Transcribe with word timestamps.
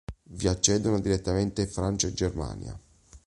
Vi 0.31 0.47
accedono 0.47 0.99
direttamente 0.99 1.67
Francia 1.67 2.07
e 2.07 2.13
Germania. 2.13 2.75